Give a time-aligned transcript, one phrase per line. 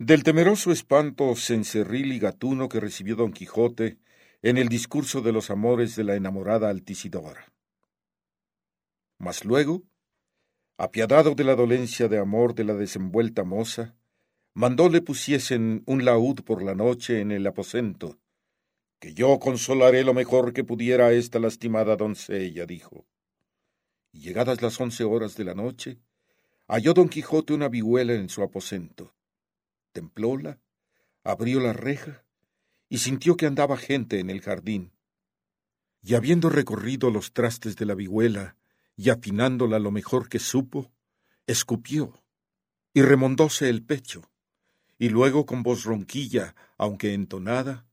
[0.00, 3.98] Del temeroso espanto cencerril y gatuno que recibió don Quijote
[4.42, 7.52] en el discurso de los amores de la enamorada Altisidora.
[9.18, 9.82] Mas luego,
[10.76, 13.96] apiadado de la dolencia de amor de la desenvuelta moza,
[14.54, 18.20] mandó le pusiesen un laúd por la noche en el aposento,
[19.00, 23.08] que yo consolaré lo mejor que pudiera a esta lastimada doncella, dijo.
[24.12, 25.98] Y llegadas las once horas de la noche,
[26.68, 29.17] halló don Quijote una vihuela en su aposento.
[29.98, 30.60] Templóla,
[31.24, 32.24] abrió la reja
[32.88, 34.92] y sintió que andaba gente en el jardín.
[36.02, 38.56] Y habiendo recorrido los trastes de la vihuela
[38.94, 40.92] y afinándola lo mejor que supo,
[41.48, 42.22] escupió
[42.94, 44.22] y remondóse el pecho,
[45.00, 47.88] y luego con voz ronquilla, aunque entonada,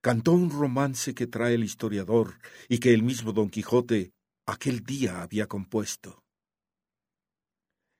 [0.00, 2.38] cantó un romance que trae el historiador
[2.70, 4.14] y que el mismo Don Quijote
[4.46, 6.24] aquel día había compuesto.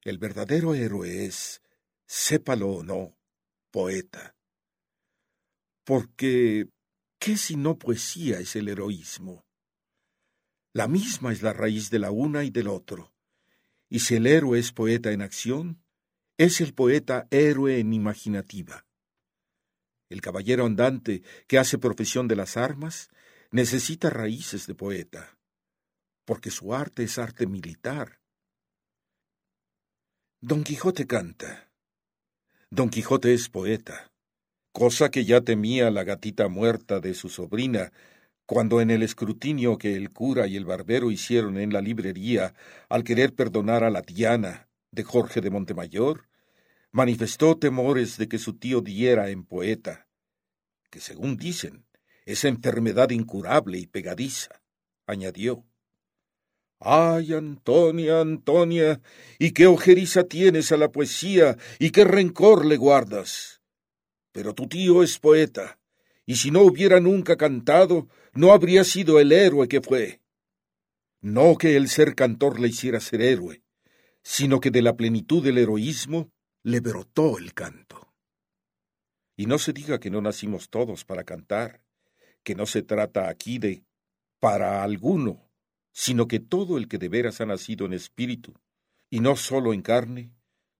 [0.00, 1.60] El verdadero héroe es,
[2.06, 3.18] sépalo o no,
[3.74, 4.36] poeta.
[5.84, 6.68] Porque,
[7.18, 9.44] ¿qué si no poesía es el heroísmo?
[10.72, 13.12] La misma es la raíz de la una y del otro.
[13.88, 15.82] Y si el héroe es poeta en acción,
[16.38, 18.86] es el poeta héroe en imaginativa.
[20.08, 23.08] El caballero andante que hace profesión de las armas
[23.50, 25.36] necesita raíces de poeta,
[26.24, 28.20] porque su arte es arte militar.
[30.40, 31.73] Don Quijote canta.
[32.74, 34.10] Don Quijote es poeta,
[34.72, 37.92] cosa que ya temía la gatita muerta de su sobrina,
[38.46, 42.52] cuando en el escrutinio que el cura y el barbero hicieron en la librería
[42.88, 46.26] al querer perdonar a la Diana de Jorge de Montemayor,
[46.90, 50.08] manifestó temores de que su tío diera en poeta,
[50.90, 51.86] que según dicen,
[52.26, 54.62] es enfermedad incurable y pegadiza,
[55.06, 55.64] añadió.
[56.86, 59.00] Ay, Antonia, Antonia,
[59.38, 63.62] y qué ojeriza tienes a la poesía, y qué rencor le guardas.
[64.32, 65.78] Pero tu tío es poeta,
[66.26, 70.20] y si no hubiera nunca cantado, no habría sido el héroe que fue.
[71.22, 73.62] No que el ser cantor le hiciera ser héroe,
[74.22, 76.30] sino que de la plenitud del heroísmo
[76.62, 78.12] le brotó el canto.
[79.36, 81.80] Y no se diga que no nacimos todos para cantar,
[82.42, 83.84] que no se trata aquí de
[84.38, 85.50] para alguno,
[85.94, 88.52] sino que todo el que de veras ha nacido en espíritu,
[89.08, 90.32] y no solo en carne,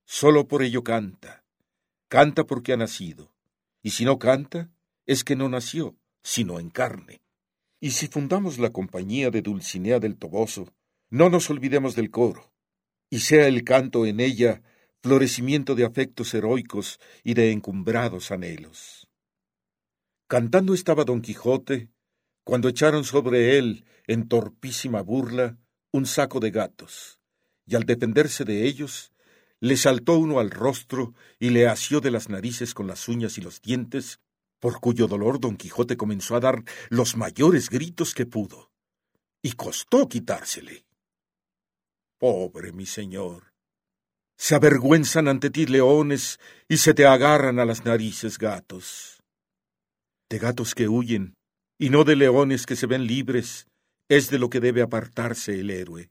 [0.05, 1.45] solo por ello canta.
[2.09, 3.33] Canta porque ha nacido,
[3.81, 4.71] y si no canta,
[5.07, 7.23] es que no nació, sino en carne.
[7.81, 10.75] Y si fundamos la compañía de Dulcinea del Toboso,
[11.11, 12.53] no nos olvidemos del coro,
[13.09, 14.63] y sea el canto en ella
[15.01, 19.07] florecimiento de afectos heroicos y de encumbrados anhelos.
[20.27, 21.89] Cantando estaba don Quijote,
[22.43, 25.59] cuando echaron sobre él, en torpísima burla,
[25.93, 27.19] un saco de gatos,
[27.67, 29.13] y al defenderse de ellos,
[29.61, 33.41] le saltó uno al rostro y le asió de las narices con las uñas y
[33.41, 34.21] los dientes,
[34.61, 38.71] por cuyo dolor don Quijote comenzó a dar los mayores gritos que pudo,
[39.43, 40.85] y costó quitársele.
[42.19, 43.55] Pobre mi señor,
[44.37, 49.23] se avergüenzan ante ti leones y se te agarran a las narices gatos.
[50.29, 51.35] De gatos que huyen,
[51.79, 53.67] y no de leones que se ven libres,
[54.17, 56.11] es de lo que debe apartarse el héroe.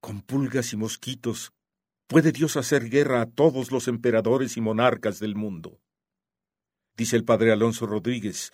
[0.00, 1.52] Con pulgas y mosquitos
[2.06, 5.80] puede Dios hacer guerra a todos los emperadores y monarcas del mundo.
[6.96, 8.52] Dice el padre Alonso Rodríguez,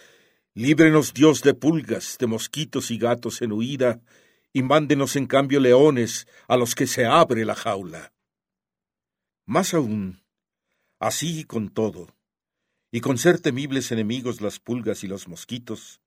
[0.52, 4.02] líbrenos Dios de pulgas, de mosquitos y gatos en huida,
[4.52, 8.12] y mándenos en cambio leones a los que se abre la jaula.
[9.46, 10.22] Más aún,
[10.98, 12.08] así y con todo,
[12.90, 16.00] y con ser temibles enemigos las pulgas y los mosquitos,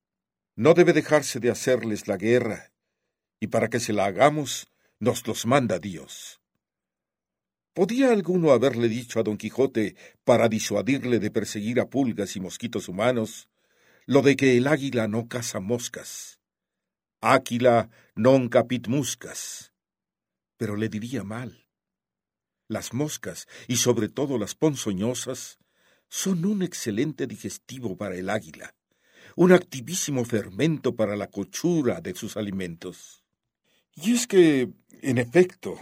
[0.57, 2.73] no debe dejarse de hacerles la guerra,
[3.39, 4.67] y para que se la hagamos,
[4.99, 6.41] nos los manda Dios.
[7.73, 9.95] ¿Podía alguno haberle dicho a don Quijote,
[10.25, 13.47] para disuadirle de perseguir a pulgas y mosquitos humanos,
[14.05, 16.39] lo de que el águila no caza moscas?
[17.21, 19.71] Áquila non capit muscas.
[20.57, 21.67] Pero le diría mal
[22.67, 25.57] las moscas y sobre todo las ponzoñosas
[26.09, 28.73] son un excelente digestivo para el águila,
[29.37, 33.23] un activísimo fermento para la cochura de sus alimentos.
[33.93, 34.71] Y es que,
[35.03, 35.77] en efecto,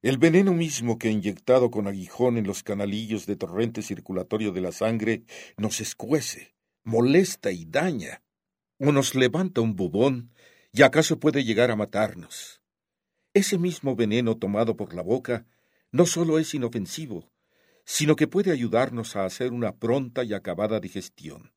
[0.00, 4.72] el veneno mismo que inyectado con aguijón en los canalillos de torrente circulatorio de la
[4.72, 5.24] sangre
[5.58, 6.54] nos escuece,
[6.84, 8.22] molesta y daña,
[8.78, 10.32] o nos levanta un bubón
[10.72, 12.62] y acaso puede llegar a matarnos.
[13.34, 15.44] Ese mismo veneno tomado por la boca
[15.92, 17.30] no solo es inofensivo,
[17.84, 21.55] sino que puede ayudarnos a hacer una pronta y acabada digestión.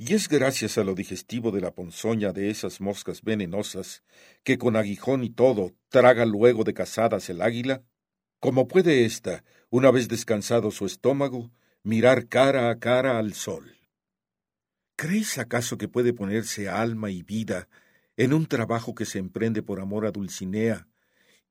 [0.00, 4.04] Y es gracias a lo digestivo de la ponzoña de esas moscas venenosas,
[4.44, 7.82] que con aguijón y todo traga luego de cazadas el águila,
[8.38, 11.50] como puede ésta, una vez descansado su estómago,
[11.82, 13.76] mirar cara a cara al sol.
[14.94, 17.68] ¿Crees acaso que puede ponerse alma y vida
[18.16, 20.86] en un trabajo que se emprende por amor a Dulcinea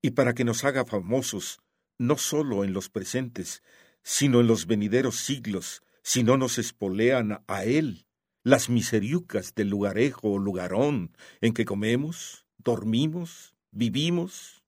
[0.02, 1.60] y para que nos haga famosos
[1.98, 3.62] no sólo en los presentes,
[4.04, 8.07] sino en los venideros siglos, si no nos espolean a él
[8.48, 11.12] las miseriucas del lugarejo o lugarón
[11.42, 14.64] en que comemos, dormimos, vivimos?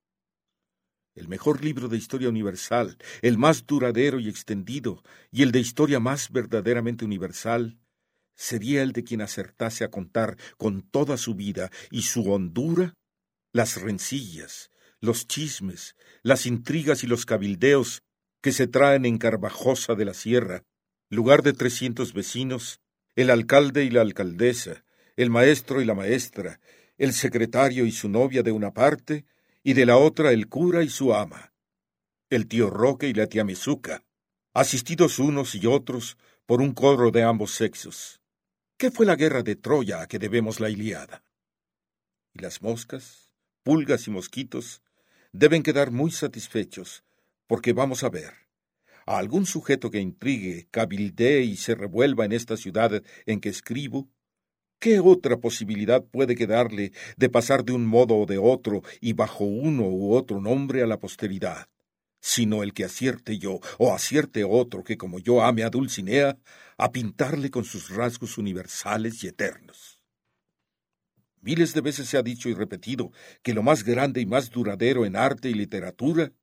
[1.16, 6.02] El mejor libro de historia universal, el más duradero y extendido, y el de historia
[6.02, 7.80] más verdaderamente universal,
[8.36, 12.96] sería el de quien acertase a contar con toda su vida y su hondura
[13.54, 18.02] las rencillas, los chismes, las intrigas y los cabildeos
[18.42, 20.64] que se traen en Carvajosa de la Sierra,
[21.10, 22.82] lugar de trescientos vecinos,
[23.16, 24.84] el alcalde y la alcaldesa,
[25.16, 26.60] el maestro y la maestra,
[26.98, 29.26] el secretario y su novia de una parte,
[29.64, 31.54] y de la otra el cura y su ama,
[32.30, 34.04] el tío Roque y la tía Mezuca,
[34.54, 38.22] asistidos unos y otros por un coro de ambos sexos.
[38.78, 41.24] ¿Qué fue la guerra de Troya a que debemos la Iliada?
[42.34, 43.32] Y las moscas,
[43.64, 44.82] pulgas y mosquitos
[45.32, 47.04] deben quedar muy satisfechos,
[47.48, 48.34] porque vamos a ver,
[49.10, 54.08] a algún sujeto que intrigue, cabildee y se revuelva en esta ciudad en que escribo,
[54.78, 59.46] ¿qué otra posibilidad puede quedarle de pasar de un modo o de otro y bajo
[59.46, 61.68] uno u otro nombre a la posteridad?
[62.22, 66.38] sino el que acierte yo o acierte otro que como yo ame a Dulcinea,
[66.78, 70.04] a pintarle con sus rasgos universales y eternos.
[71.40, 75.06] Miles de veces se ha dicho y repetido que lo más grande y más duradero
[75.06, 76.34] en arte y literatura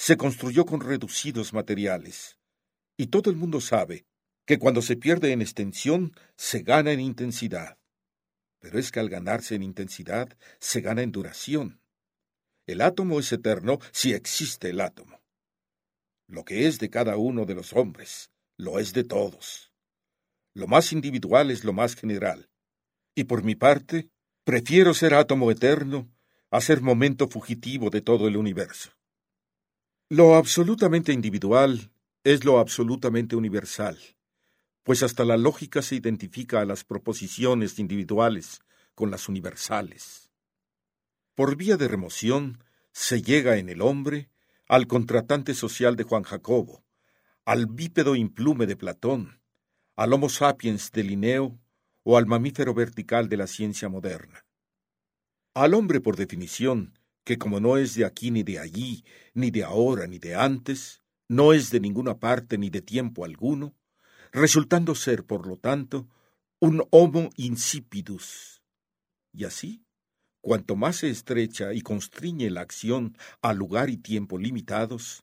[0.00, 2.38] se construyó con reducidos materiales,
[2.96, 4.06] y todo el mundo sabe
[4.46, 7.76] que cuando se pierde en extensión se gana en intensidad.
[8.60, 11.82] Pero es que al ganarse en intensidad se gana en duración.
[12.66, 15.20] El átomo es eterno si existe el átomo.
[16.28, 19.70] Lo que es de cada uno de los hombres, lo es de todos.
[20.54, 22.48] Lo más individual es lo más general.
[23.14, 24.08] Y por mi parte,
[24.44, 26.10] prefiero ser átomo eterno
[26.50, 28.92] a ser momento fugitivo de todo el universo.
[30.12, 31.92] Lo absolutamente individual
[32.24, 33.96] es lo absolutamente universal,
[34.82, 38.60] pues hasta la lógica se identifica a las proposiciones individuales
[38.96, 40.32] con las universales.
[41.36, 44.30] Por vía de remoción se llega en el hombre
[44.66, 46.82] al contratante social de Juan Jacobo,
[47.44, 49.40] al bípedo implume de Platón,
[49.94, 51.60] al Homo sapiens de Linneo
[52.02, 54.44] o al mamífero vertical de la ciencia moderna.
[55.54, 59.64] Al hombre por definición, que como no es de aquí ni de allí, ni de
[59.64, 63.74] ahora ni de antes, no es de ninguna parte ni de tiempo alguno,
[64.32, 66.08] resultando ser, por lo tanto,
[66.60, 68.62] un homo insipidus.
[69.32, 69.84] Y así,
[70.42, 75.22] Cuanto más se estrecha y constriñe la acción a lugar y tiempo limitados,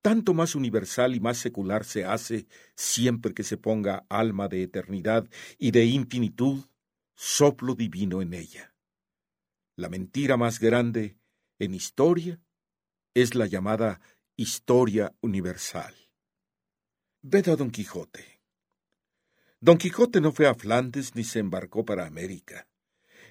[0.00, 5.28] tanto más universal y más secular se hace siempre que se ponga alma de eternidad
[5.58, 6.64] y de infinitud,
[7.14, 8.74] soplo divino en ella.
[9.76, 11.17] La mentira más grande
[11.58, 12.40] en historia
[13.14, 14.00] es la llamada
[14.36, 15.94] historia universal.
[17.22, 18.42] Ved a Don Quijote.
[19.60, 22.68] Don Quijote no fue a Flandes ni se embarcó para América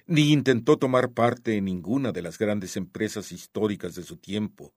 [0.08, 4.74] ni intentó tomar parte en ninguna de las grandes empresas históricas de su tiempo,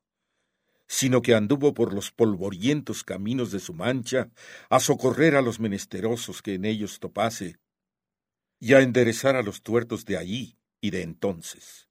[0.88, 4.30] sino que anduvo por los polvorientos caminos de su mancha
[4.70, 7.58] a socorrer a los menesterosos que en ellos topase,
[8.60, 11.88] y a enderezar a los tuertos de allí y de entonces.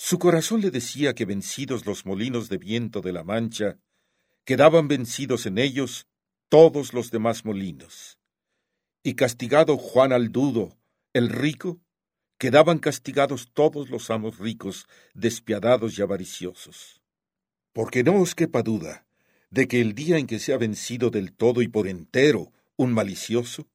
[0.00, 3.80] Su corazón le decía que vencidos los molinos de viento de la mancha,
[4.44, 6.06] quedaban vencidos en ellos
[6.48, 8.16] todos los demás molinos.
[9.02, 10.78] Y castigado Juan Aldudo,
[11.12, 11.80] el rico,
[12.38, 17.02] quedaban castigados todos los amos ricos, despiadados y avariciosos.
[17.72, 19.04] Porque no os quepa duda
[19.50, 23.66] de que el día en que sea vencido del todo y por entero un malicioso,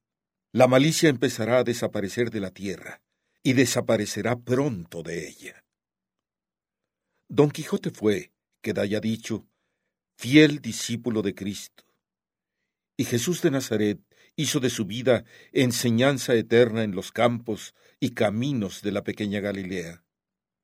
[0.52, 3.02] la malicia empezará a desaparecer de la tierra,
[3.42, 5.64] y desaparecerá pronto de ella.
[7.36, 8.30] Don Quijote fue,
[8.62, 9.48] queda ya dicho,
[10.16, 11.82] fiel discípulo de Cristo,
[12.96, 13.98] y Jesús de Nazaret
[14.36, 20.04] hizo de su vida enseñanza eterna en los campos y caminos de la pequeña Galilea.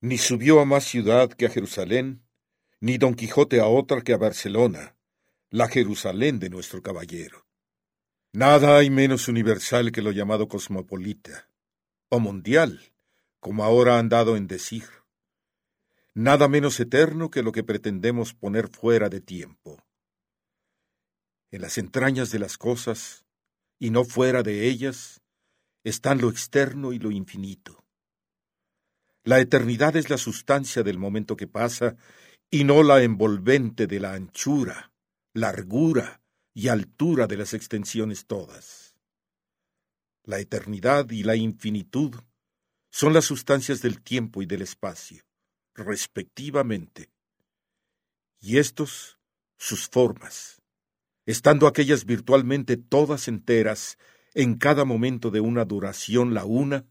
[0.00, 2.22] Ni subió a más ciudad que a Jerusalén,
[2.78, 4.96] ni don Quijote a otra que a Barcelona,
[5.50, 7.48] la Jerusalén de nuestro caballero.
[8.32, 11.50] Nada hay menos universal que lo llamado cosmopolita,
[12.10, 12.92] o mundial,
[13.40, 14.99] como ahora han dado en decir.
[16.14, 19.84] Nada menos eterno que lo que pretendemos poner fuera de tiempo.
[21.50, 23.24] En las entrañas de las cosas,
[23.78, 25.20] y no fuera de ellas,
[25.84, 27.84] están lo externo y lo infinito.
[29.24, 31.96] La eternidad es la sustancia del momento que pasa
[32.50, 34.92] y no la envolvente de la anchura,
[35.34, 36.20] largura,
[36.54, 38.94] y altura de las extensiones todas.
[40.24, 42.14] La eternidad y la infinitud
[42.90, 45.22] son las sustancias del tiempo y del espacio,
[45.80, 47.10] respectivamente,
[48.40, 49.18] y estos
[49.58, 50.62] sus formas,
[51.26, 53.98] estando aquellas virtualmente todas enteras,
[54.34, 56.86] en cada momento de una duración la una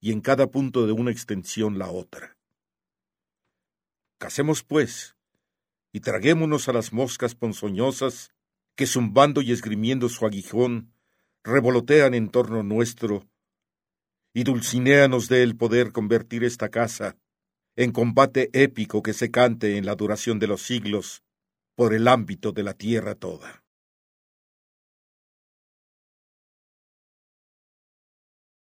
[0.00, 2.36] y en cada punto de una extensión la otra.
[4.18, 5.16] Casemos, pues,
[5.92, 8.34] y traguémonos a las moscas ponzoñosas
[8.74, 10.92] que zumbando y esgrimiendo su aguijón
[11.44, 13.28] revolotean en torno nuestro,
[14.32, 17.16] y dulcinéanos de el poder convertir esta casa
[17.76, 21.22] en combate épico que se cante en la duración de los siglos
[21.74, 23.63] por el ámbito de la tierra toda.